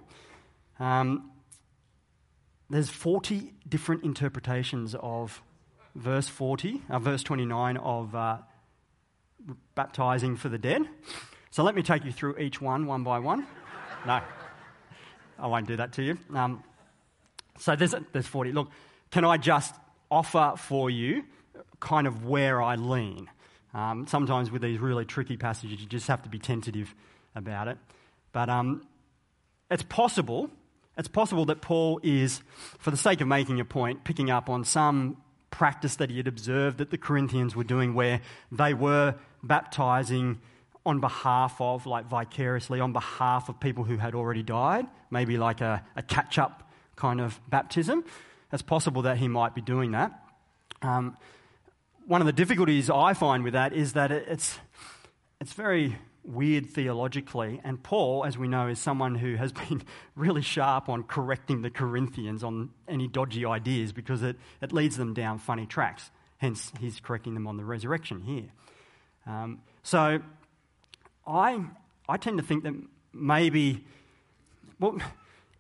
[0.79, 1.31] Um,
[2.71, 5.43] there's 40 different interpretations of
[5.99, 8.39] verse 40, uh, verse 29 of uh,
[9.75, 10.83] baptizing for the dead.
[11.51, 13.47] So let me take you through each one, one by one.
[14.07, 14.21] No,
[15.39, 16.19] I won't do that to you.
[16.35, 16.63] Um,
[17.59, 18.53] so there's, there's 40.
[18.53, 18.71] Look,
[19.11, 19.75] can I just
[20.11, 21.25] offer for you
[21.81, 23.29] kind of where I lean?
[23.75, 26.95] Um, sometimes with these really tricky passages, you just have to be tentative
[27.35, 27.79] about it.
[28.33, 28.87] But um,
[29.71, 30.51] it's possible,
[30.97, 32.41] it's possible that Paul is,
[32.79, 35.17] for the sake of making a point, picking up on some
[35.51, 38.21] practice that he had observed that the Corinthians were doing where
[38.53, 40.41] they were baptizing
[40.85, 45.61] on behalf of, like vicariously, on behalf of people who had already died, maybe like
[45.61, 48.05] a, a catch up kind of baptism.
[48.53, 50.13] It's possible that he might be doing that.
[50.81, 51.17] Um,
[52.07, 54.59] one of the difficulties I find with that is that it's,
[55.41, 55.97] it's very
[56.29, 57.61] weird theologically.
[57.65, 59.83] And Paul, as we know, is someone who has been
[60.15, 65.15] really sharp on correcting the Corinthians on any dodgy ideas because it, it leads them
[65.15, 66.11] down funny tracks.
[66.39, 68.51] Hence, he's correcting them on the resurrection here.
[69.27, 70.21] Um, so
[71.27, 71.65] I,
[72.09, 72.75] I tend to think that
[73.13, 73.85] maybe,
[74.79, 74.99] well,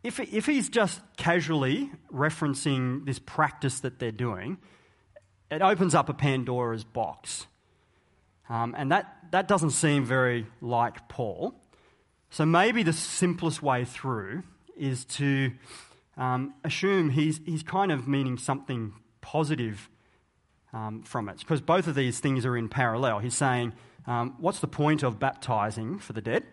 [0.05, 4.59] if, if he's just casually referencing this practice that they're doing,
[5.51, 7.47] it opens up a Pandora's box.
[8.49, 11.55] Um, and that, that doesn't seem very like Paul.
[12.31, 14.43] So maybe the simplest way through
[14.77, 15.53] is to
[16.17, 19.89] um, assume he's, he's kind of meaning something positive
[20.73, 21.39] um, from it.
[21.39, 23.21] Because both of these things are in parallel.
[23.21, 23.73] He's saying,
[24.07, 26.45] um, What's the point of baptizing for the dead?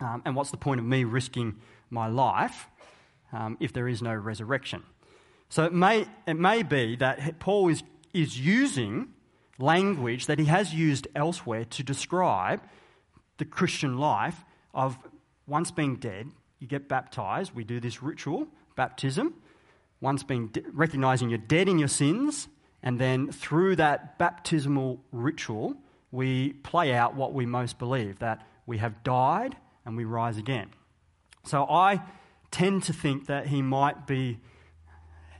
[0.00, 1.56] Um, and what's the point of me risking
[1.88, 2.66] my life
[3.32, 4.82] um, if there is no resurrection?
[5.48, 9.08] So it may, it may be that Paul is, is using
[9.58, 12.60] language that he has used elsewhere to describe
[13.38, 14.44] the Christian life
[14.74, 14.98] of
[15.46, 17.54] once being dead, you get baptized.
[17.54, 19.34] We do this ritual, baptism.
[20.00, 22.48] Once being de- recognizing you're dead in your sins,
[22.82, 25.76] and then through that baptismal ritual,
[26.10, 30.70] we play out what we most believe that we have died and we rise again.
[31.44, 32.02] So I
[32.50, 34.38] tend to think that he might be,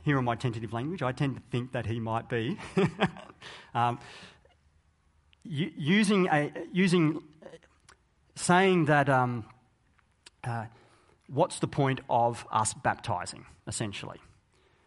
[0.07, 2.57] here in my tentative language, I tend to think that he might be
[3.75, 3.99] um,
[5.43, 7.21] using, a, using
[8.35, 9.43] saying that um,
[10.45, 10.67] uh,
[11.27, 14.19] what's the point of us baptizing, essentially?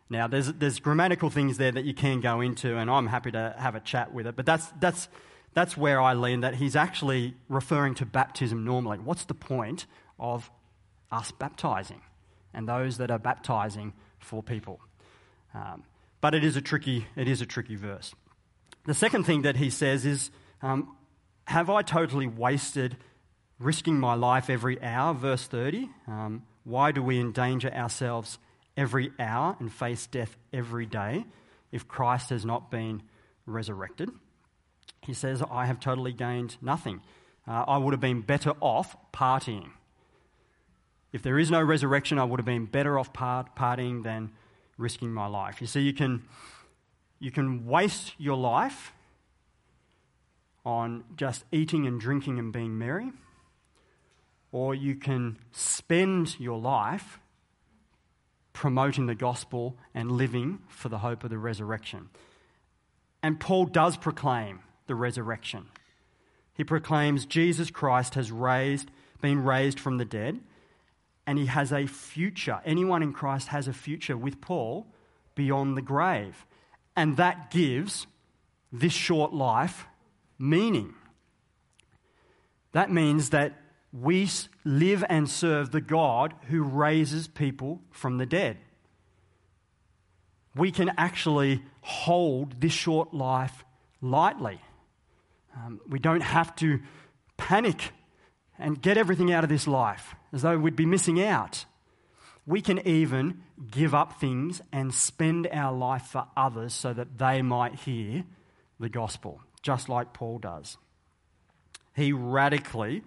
[0.09, 3.55] Now, there's, there's grammatical things there that you can go into, and I'm happy to
[3.59, 5.09] have a chat with it, but that's, that's,
[5.53, 8.99] that's where I lean that he's actually referring to baptism normally.
[8.99, 9.85] What's the point
[10.19, 10.51] of
[11.13, 12.01] us baptizing
[12.55, 14.81] and those that are baptizing for people?
[15.55, 15.85] Um,
[16.21, 18.15] but it is a tricky, it is a tricky verse.
[18.87, 20.31] The second thing that he says is,
[20.63, 20.97] um,
[21.45, 22.97] Have I totally wasted
[23.59, 25.15] risking my life every hour?
[25.15, 25.89] Verse 30.
[26.07, 28.39] Um, why do we endanger ourselves
[28.77, 31.25] every hour and face death every day
[31.73, 33.03] if Christ has not been
[33.47, 34.11] resurrected?
[35.03, 37.01] He says, I have totally gained nothing.
[37.49, 39.71] Uh, I would have been better off partying.
[41.13, 44.31] If there is no resurrection, I would have been better off part- partying than
[44.81, 45.61] risking my life.
[45.61, 46.23] You see, you can,
[47.19, 48.93] you can waste your life
[50.65, 53.13] on just eating and drinking and being merry,
[54.53, 57.19] or you can spend your life
[58.53, 62.09] promoting the gospel and living for the hope of the resurrection.
[63.23, 65.67] And Paul does proclaim the resurrection.
[66.55, 70.41] He proclaims Jesus Christ has raised, been raised from the dead,
[71.31, 72.61] and he has a future.
[72.65, 74.89] Anyone in Christ has a future with Paul
[75.37, 76.45] beyond the grave.
[76.97, 78.09] And that gives
[78.73, 79.87] this short life
[80.41, 80.93] meaning.
[82.73, 83.61] That means that
[83.93, 84.29] we
[84.65, 88.57] live and serve the God who raises people from the dead.
[90.57, 93.65] We can actually hold this short life
[94.03, 94.61] lightly.
[95.57, 96.81] Um, we don't have to
[97.37, 97.93] panic
[98.61, 101.65] and get everything out of this life as though we'd be missing out.
[102.47, 107.43] We can even give up things and spend our life for others so that they
[107.43, 108.25] might hear
[108.79, 110.77] the gospel, just like Paul does.
[111.95, 113.03] He radically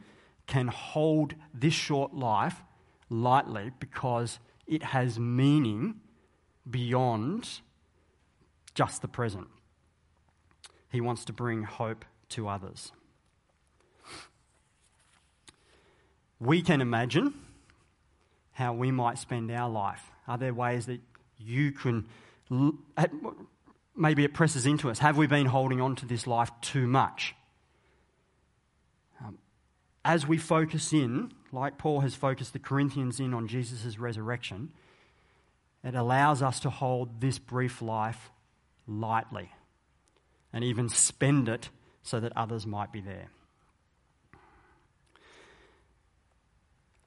[0.47, 2.61] can hold this short life
[3.09, 5.95] lightly because it has meaning
[6.69, 7.61] beyond
[8.75, 9.47] just the present.
[10.89, 12.91] He wants to bring hope to others.
[16.43, 17.33] We can imagine
[18.51, 20.03] how we might spend our life.
[20.27, 20.99] Are there ways that
[21.37, 22.05] you can,
[23.95, 24.99] maybe it presses into us?
[24.99, 27.33] Have we been holding on to this life too much?
[29.23, 29.37] Um,
[30.03, 34.71] as we focus in, like Paul has focused the Corinthians in on Jesus' resurrection,
[35.81, 38.31] it allows us to hold this brief life
[38.85, 39.49] lightly
[40.51, 41.69] and even spend it
[42.01, 43.29] so that others might be there.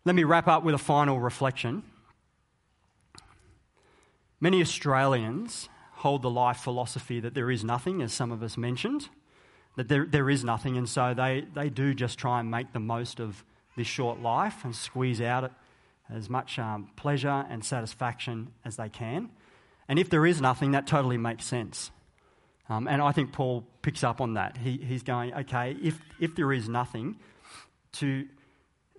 [0.07, 1.83] Let me wrap up with a final reflection.
[4.41, 9.09] Many Australians hold the life philosophy that there is nothing, as some of us mentioned,
[9.75, 12.79] that there, there is nothing, and so they, they do just try and make the
[12.79, 13.45] most of
[13.77, 15.51] this short life and squeeze out
[16.09, 19.29] as much um, pleasure and satisfaction as they can.
[19.89, 21.91] And if there is nothing, that totally makes sense.
[22.69, 24.57] Um, and I think Paul picks up on that.
[24.57, 27.17] He, he's going, okay, if, if there is nothing,
[27.95, 28.29] to,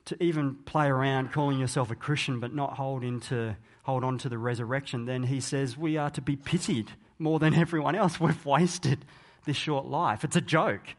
[0.08, 4.30] to even play around calling yourself a Christian but not hold, into, hold on to
[4.30, 8.20] the resurrection, then he says we are to be pitied more than everyone else.
[8.20, 9.05] We've wasted
[9.45, 10.24] this short life.
[10.24, 10.95] It's a joke.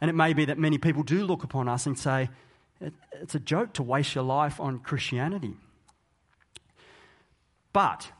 [0.00, 2.30] And it may be that many people do look upon us and say,
[3.20, 5.56] it's a joke to waste your life on Christianity.
[7.72, 8.12] But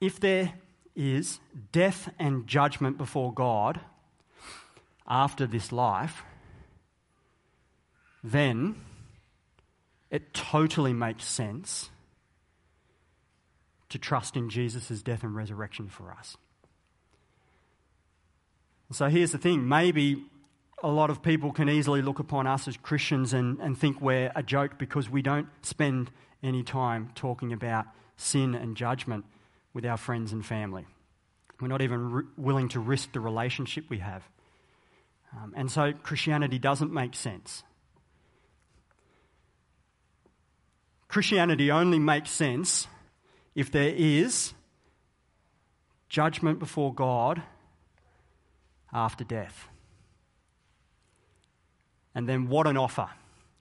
[0.00, 0.54] if there
[0.94, 1.40] is
[1.72, 3.80] death and judgment before God
[5.06, 6.22] after this life,
[8.32, 8.74] then
[10.10, 11.90] it totally makes sense
[13.88, 16.36] to trust in Jesus' death and resurrection for us.
[18.92, 20.24] So here's the thing maybe
[20.82, 24.30] a lot of people can easily look upon us as Christians and, and think we're
[24.34, 26.10] a joke because we don't spend
[26.42, 29.24] any time talking about sin and judgment
[29.72, 30.84] with our friends and family.
[31.60, 34.28] We're not even willing to risk the relationship we have.
[35.36, 37.62] Um, and so Christianity doesn't make sense.
[41.08, 42.88] Christianity only makes sense
[43.54, 44.52] if there is
[46.08, 47.42] judgment before God
[48.92, 49.68] after death.
[52.14, 53.08] And then what an offer!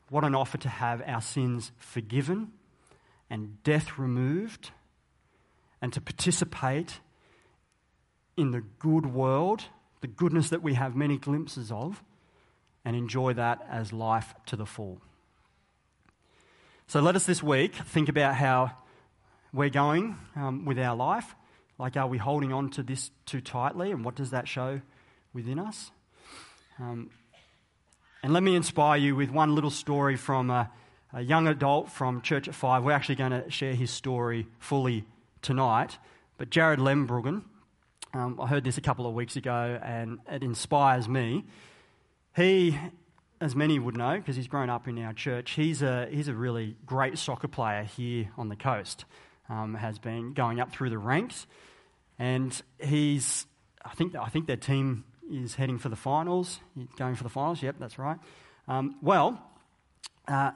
[0.10, 2.52] What an offer to have our sins forgiven
[3.30, 4.72] and death removed
[5.82, 7.00] and to participate
[8.38, 9.64] in the good world,
[10.02, 12.04] the goodness that we have many glimpses of,
[12.84, 15.02] and enjoy that as life to the full.
[16.88, 18.72] So let us this week think about how
[19.52, 21.34] we're going um, with our life.
[21.80, 24.82] Like, are we holding on to this too tightly, and what does that show
[25.34, 25.90] within us?
[26.80, 27.10] Um,
[28.22, 30.70] and let me inspire you with one little story from a,
[31.12, 32.84] a young adult from Church at Five.
[32.84, 35.06] We're actually going to share his story fully
[35.42, 35.98] tonight.
[36.38, 37.42] But Jared Lembruggen,
[38.14, 41.46] um, I heard this a couple of weeks ago, and it inspires me.
[42.36, 42.78] He,
[43.42, 46.34] as many would know, because he's grown up in our church, he's a, he's a
[46.34, 49.06] really great soccer player here on the coast.
[49.48, 51.46] Um, has been going up through the ranks,
[52.18, 53.46] and he's,
[53.84, 56.60] I think, I think their team is heading for the finals,
[56.98, 57.62] going for the finals.
[57.62, 58.18] Yep, that's right.
[58.68, 59.40] Um, well,
[60.28, 60.50] uh,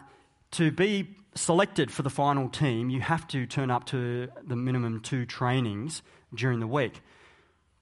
[0.54, 5.02] to be selected for the final team, you have to turn up to the minimum
[5.02, 6.02] two trainings
[6.34, 7.02] during the week.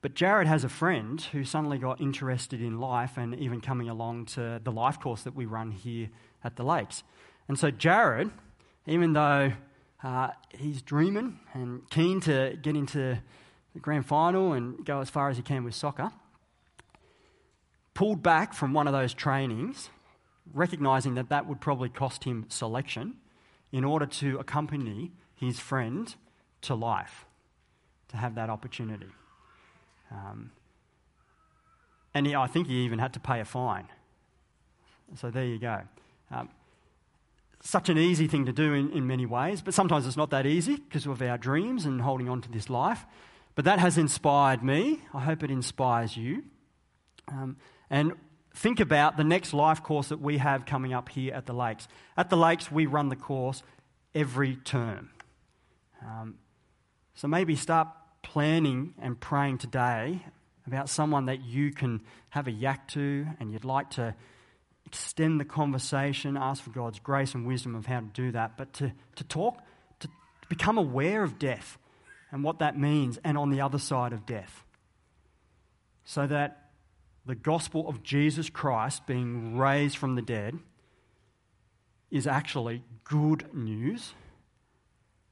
[0.07, 4.27] But Jared has a friend who suddenly got interested in life and even coming along
[4.27, 6.07] to the life course that we run here
[6.45, 7.03] at the lakes.
[7.49, 8.31] And so, Jared,
[8.85, 9.51] even though
[10.01, 13.19] uh, he's dreaming and keen to get into
[13.73, 16.09] the grand final and go as far as he can with soccer,
[17.93, 19.89] pulled back from one of those trainings,
[20.53, 23.15] recognizing that that would probably cost him selection,
[23.73, 26.15] in order to accompany his friend
[26.61, 27.25] to life,
[28.07, 29.07] to have that opportunity.
[30.11, 30.51] Um,
[32.13, 33.87] and he, I think he even had to pay a fine.
[35.15, 35.81] So there you go.
[36.31, 36.49] Um,
[37.61, 40.45] such an easy thing to do in, in many ways, but sometimes it's not that
[40.45, 43.05] easy because of our dreams and holding on to this life.
[43.55, 45.01] But that has inspired me.
[45.13, 46.43] I hope it inspires you.
[47.27, 47.57] Um,
[47.89, 48.13] and
[48.53, 51.87] think about the next life course that we have coming up here at the Lakes.
[52.15, 53.63] At the Lakes, we run the course
[54.13, 55.09] every term.
[56.05, 56.35] Um,
[57.15, 57.87] so maybe start
[58.27, 60.21] planning and praying today
[60.67, 64.13] about someone that you can have a yak to and you'd like to
[64.85, 68.73] extend the conversation, ask for God's grace and wisdom of how to do that, but
[68.73, 69.61] to, to talk,
[70.01, 70.09] to
[70.49, 71.77] become aware of death
[72.29, 74.65] and what that means and on the other side of death.
[76.03, 76.69] So that
[77.25, 80.59] the gospel of Jesus Christ being raised from the dead
[82.11, 84.13] is actually good news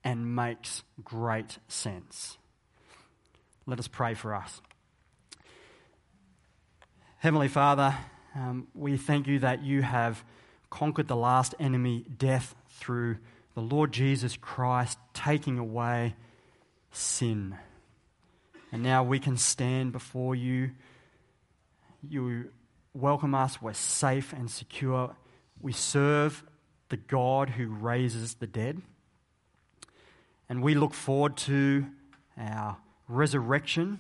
[0.02, 2.38] and makes great sense.
[3.68, 4.62] Let us pray for us.
[7.18, 7.96] Heavenly Father,
[8.36, 10.24] um, we thank you that you have
[10.70, 13.18] conquered the last enemy, death, through
[13.56, 16.16] the Lord Jesus Christ taking away
[16.92, 17.58] sin.
[18.72, 20.72] And now we can stand before you
[22.08, 22.52] you
[22.94, 23.60] welcome us.
[23.60, 25.16] We're safe and secure.
[25.60, 26.44] We serve
[26.90, 28.82] the God who raises the dead.
[30.48, 31.88] And we look forward to
[32.38, 32.78] our
[33.08, 34.00] resurrection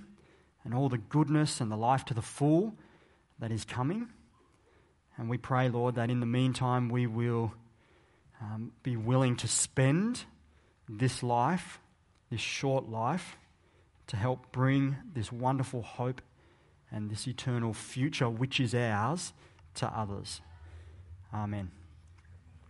[0.63, 2.75] and all the goodness and the life to the full
[3.39, 4.07] that is coming.
[5.17, 7.53] And we pray, Lord, that in the meantime we will
[8.41, 10.25] um, be willing to spend
[10.89, 11.79] this life,
[12.29, 13.37] this short life,
[14.07, 16.21] to help bring this wonderful hope
[16.91, 19.33] and this eternal future which is ours
[19.75, 20.41] to others.
[21.33, 21.71] Amen.